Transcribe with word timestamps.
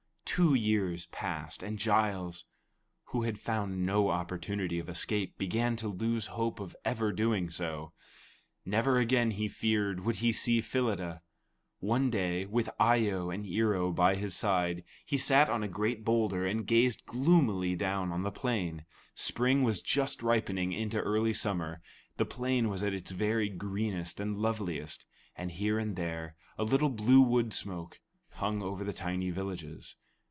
'"Two 0.41 0.53
years 0.53 1.07
passed, 1.07 1.61
and 1.61 1.77
Giles, 1.77 2.45
who 3.07 3.23
had 3.23 3.37
found 3.37 3.85
no 3.85 4.09
opportunity 4.09 4.79
of 4.79 4.87
escape, 4.87 5.37
began 5.37 5.75
to 5.75 5.89
lose 5.89 6.27
hope 6.27 6.61
of 6.61 6.73
doing 7.17 7.49
so. 7.49 7.91
Never 8.65 8.97
again, 8.97 9.31
he 9.31 9.49
feared, 9.49 9.99
would 10.05 10.15
he 10.15 10.31
see 10.31 10.61
Phyllida. 10.61 11.21
One 11.81 12.09
day, 12.09 12.45
with 12.45 12.69
Eye 12.79 13.09
o 13.09 13.29
and 13.29 13.45
Ear 13.45 13.73
o 13.73 13.91
by 13.91 14.15
his 14.15 14.33
side, 14.33 14.85
he 15.05 15.17
sat 15.17 15.49
on 15.49 15.63
a 15.63 15.67
great 15.67 16.05
boulder 16.05 16.45
and 16.45 16.65
gazed 16.65 17.05
gloomily 17.05 17.75
down 17.75 18.13
on 18.13 18.23
the 18.23 18.31
plain. 18.31 18.85
Spring 19.13 19.63
was 19.63 19.81
just 19.81 20.23
ripening 20.23 20.71
into 20.71 20.97
early 21.01 21.33
summer, 21.33 21.81
the 22.15 22.25
plain 22.25 22.69
was 22.69 22.85
at 22.85 22.93
its 22.93 23.11
very 23.11 23.49
greenest 23.49 24.17
and 24.17 24.37
loveliest, 24.37 25.05
and 25.35 25.51
here 25.51 25.77
and 25.77 25.97
there 25.97 26.35
a 26.57 26.63
little 26.63 26.89
blue 26.89 27.19
wood 27.21 27.53
smoke 27.53 27.99
hung 28.35 28.61
over 28.61 28.85
the 28.85 28.93
tiny 28.93 29.29
villages. 29.29 29.97